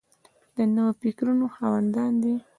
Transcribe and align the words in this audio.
د 0.57 0.59
نویو 0.75 0.97
فکرونو 1.01 1.45
خاوندان 1.55 2.11
دي. 2.23 2.35